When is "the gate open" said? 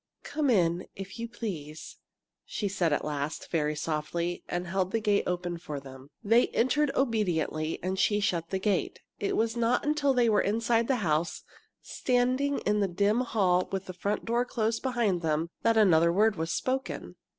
4.89-5.59